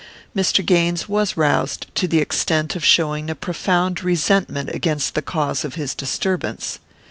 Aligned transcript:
Mr. 0.35 0.65
Gaines 0.65 1.07
was 1.07 1.37
roused 1.37 1.85
to 1.93 2.07
the 2.07 2.17
extent 2.17 2.75
of 2.75 2.83
showing 2.83 3.29
a 3.29 3.35
profound 3.35 4.03
resentment 4.03 4.69
against 4.73 5.13
the 5.13 5.21
cause 5.21 5.63
of 5.63 5.75
his 5.75 5.93
disturbance. 5.93 6.79